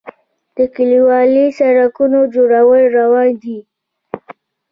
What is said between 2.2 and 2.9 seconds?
جوړول